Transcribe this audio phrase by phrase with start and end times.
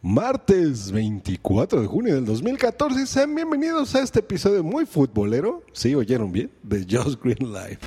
[0.00, 3.04] Martes 24 de junio del 2014.
[3.04, 5.64] Sean bienvenidos a este episodio muy futbolero.
[5.72, 6.52] ¿Sí oyeron bien?
[6.62, 7.80] De Just Green Live.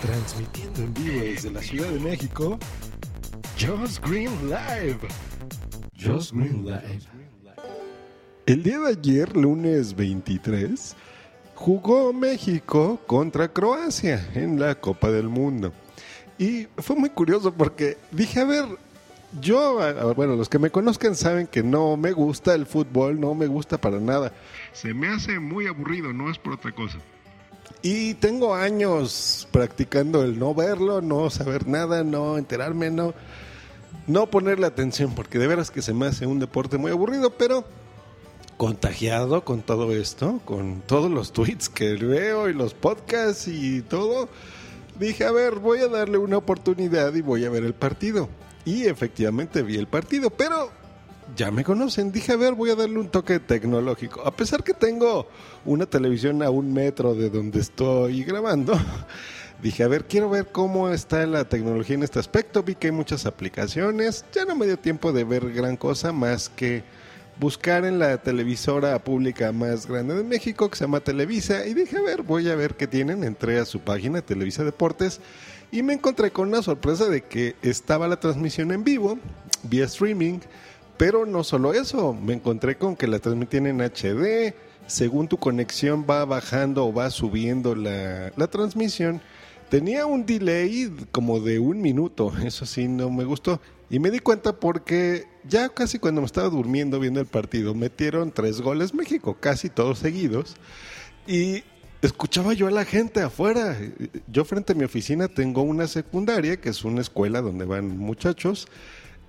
[0.00, 2.58] Transmitiendo en vivo desde la Ciudad de México.
[3.56, 4.98] Just Green Live.
[5.96, 6.98] Just Green Live.
[8.46, 10.96] El día de ayer, lunes 23,
[11.54, 15.72] jugó México contra Croacia en la Copa del Mundo.
[16.38, 18.64] Y fue muy curioso porque dije, a ver,
[19.40, 19.78] yo,
[20.14, 23.78] bueno, los que me conozcan saben que no me gusta el fútbol, no me gusta
[23.78, 24.32] para nada.
[24.72, 26.98] Se me hace muy aburrido, no es por otra cosa.
[27.82, 33.14] Y tengo años practicando el no verlo, no saber nada, no enterarme, no,
[34.06, 37.64] no ponerle atención, porque de veras que se me hace un deporte muy aburrido, pero
[38.56, 44.28] contagiado con todo esto, con todos los tweets que veo y los podcasts y todo,
[45.00, 48.28] dije, a ver, voy a darle una oportunidad y voy a ver el partido.
[48.64, 50.70] Y efectivamente vi el partido, pero
[51.36, 54.22] ya me conocen, dije, a ver, voy a darle un toque tecnológico.
[54.22, 55.26] A pesar que tengo
[55.64, 58.78] una televisión a un metro de donde estoy grabando,
[59.62, 62.62] dije, a ver, quiero ver cómo está la tecnología en este aspecto.
[62.62, 66.48] Vi que hay muchas aplicaciones, ya no me dio tiempo de ver gran cosa más
[66.48, 66.84] que
[67.40, 71.96] buscar en la televisora pública más grande de México, que se llama Televisa, y dije,
[71.96, 73.24] a ver, voy a ver qué tienen.
[73.24, 75.20] Entré a su página, Televisa Deportes,
[75.72, 79.18] y me encontré con una sorpresa de que estaba la transmisión en vivo,
[79.62, 80.40] vía streaming,
[80.98, 84.54] pero no solo eso, me encontré con que la transmitían en HD,
[84.86, 89.22] según tu conexión va bajando o va subiendo la, la transmisión.
[89.70, 93.58] Tenía un delay como de un minuto, eso sí, no me gustó.
[93.88, 98.30] Y me di cuenta porque ya casi cuando me estaba durmiendo viendo el partido, metieron
[98.30, 100.56] tres goles México, casi todos seguidos.
[101.26, 101.64] Y
[102.02, 103.78] escuchaba yo a la gente afuera.
[104.26, 108.68] Yo frente a mi oficina tengo una secundaria, que es una escuela donde van muchachos.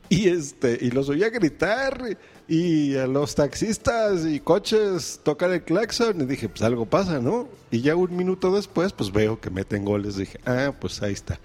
[0.10, 2.18] Y este, y los oía gritar
[2.48, 7.48] y a los taxistas y coches tocar el claxon y dije, pues algo pasa, ¿no?
[7.72, 11.40] Y ya un minuto después, pues veo que meten goles, dije, ah, pues ahí está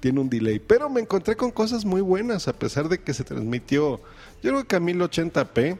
[0.00, 0.58] tiene un delay.
[0.58, 4.00] Pero me encontré con cosas muy buenas, a pesar de que se transmitió,
[4.42, 5.78] yo creo que a 1080p,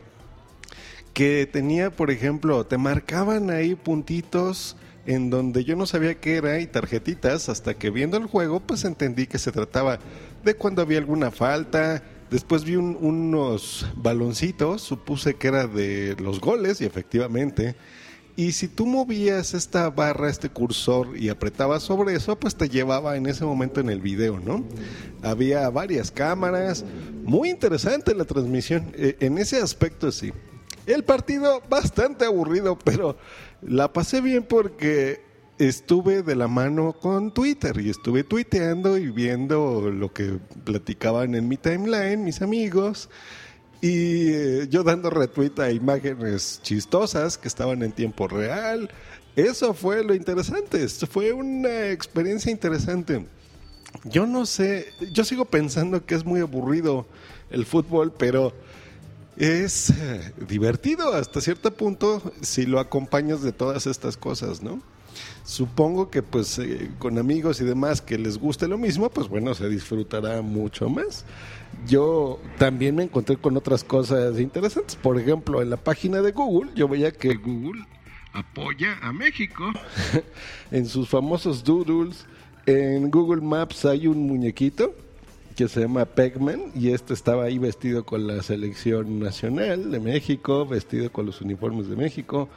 [1.13, 4.77] que tenía, por ejemplo, te marcaban ahí puntitos
[5.07, 8.85] en donde yo no sabía qué era y tarjetitas, hasta que viendo el juego, pues
[8.85, 9.99] entendí que se trataba
[10.45, 12.03] de cuando había alguna falta.
[12.31, 17.75] Después vi unos baloncitos, supuse que era de los goles y efectivamente
[18.41, 23.17] y si tú movías esta barra, este cursor y apretabas sobre eso, pues te llevaba
[23.17, 24.65] en ese momento en el video, ¿no?
[25.23, 26.83] Había varias cámaras,
[27.23, 30.33] muy interesante la transmisión, e, en ese aspecto sí.
[30.91, 33.17] El partido bastante aburrido, pero
[33.63, 35.23] la pasé bien porque
[35.57, 41.47] estuve de la mano con Twitter y estuve tuiteando y viendo lo que platicaban en
[41.47, 43.09] mi timeline mis amigos
[43.81, 48.91] y eh, yo dando retweet a imágenes chistosas que estaban en tiempo real.
[49.37, 50.83] Eso fue lo interesante.
[50.83, 53.27] Esto fue una experiencia interesante.
[54.03, 57.07] Yo no sé, yo sigo pensando que es muy aburrido
[57.51, 58.53] el fútbol, pero
[59.41, 64.83] es eh, divertido hasta cierto punto si lo acompañas de todas estas cosas, ¿no?
[65.45, 69.55] Supongo que pues eh, con amigos y demás que les guste lo mismo, pues bueno,
[69.55, 71.25] se disfrutará mucho más.
[71.87, 74.95] Yo también me encontré con otras cosas interesantes.
[74.97, 77.87] Por ejemplo, en la página de Google, yo veía que Google
[78.35, 79.65] apoya a México
[80.71, 82.27] en sus famosos doodles.
[82.67, 84.95] En Google Maps hay un muñequito
[85.57, 90.67] que se llama Pegman y este estaba ahí vestido con la selección nacional de México,
[90.67, 92.49] vestido con los uniformes de México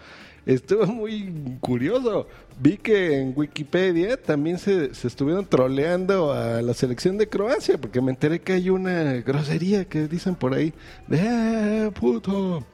[0.45, 2.27] estuvo muy curioso.
[2.59, 8.01] Vi que en Wikipedia también se, se, estuvieron troleando a la selección de Croacia, porque
[8.01, 10.73] me enteré que hay una grosería que dicen por ahí,
[11.07, 12.65] de ah, puto.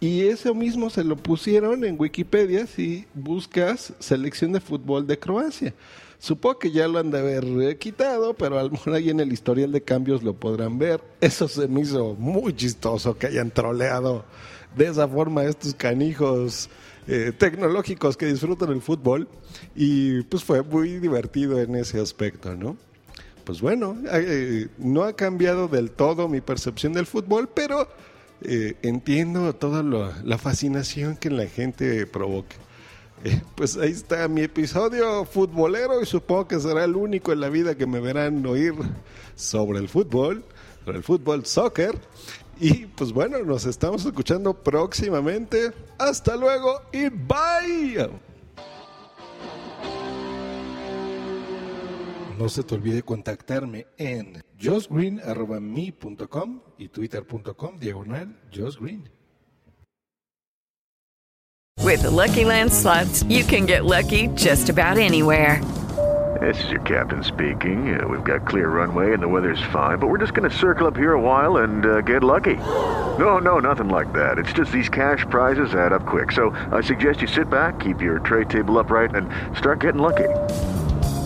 [0.00, 5.74] Y eso mismo se lo pusieron en Wikipedia si buscas selección de fútbol de Croacia.
[6.20, 9.32] Supongo que ya lo han de haber quitado, pero a lo mejor ahí en el
[9.32, 11.00] historial de cambios lo podrán ver.
[11.20, 14.24] Eso se me hizo muy chistoso que hayan troleado
[14.76, 16.68] de esa forma estos canijos
[17.06, 19.28] eh, tecnológicos que disfrutan el fútbol
[19.74, 22.76] y pues fue muy divertido en ese aspecto, ¿no?
[23.48, 27.88] pues bueno, eh, no ha cambiado del todo mi percepción del fútbol, pero
[28.42, 32.56] eh, entiendo toda la fascinación que la gente provoca.
[33.24, 37.48] Eh, pues ahí está mi episodio futbolero y supongo que será el único en la
[37.48, 38.74] vida que me verán oír
[39.34, 40.44] sobre el fútbol,
[40.84, 41.98] sobre el fútbol soccer.
[42.60, 45.72] Y pues bueno, nos estamos escuchando próximamente.
[45.98, 48.27] Hasta luego y bye.
[52.38, 59.10] No se te olvide contactarme en josgreen.me.com y twitter.com diagonal josgreen.
[61.82, 65.60] With the Lucky Land slots, you can get lucky just about anywhere.
[66.40, 67.98] This is your captain speaking.
[67.98, 70.86] Uh, we've got clear runway and the weather's fine, but we're just going to circle
[70.86, 72.56] up here a while and uh, get lucky.
[73.18, 74.38] No, no, nothing like that.
[74.38, 76.30] It's just these cash prizes add up quick.
[76.30, 80.28] So I suggest you sit back, keep your tray table upright, and start getting lucky.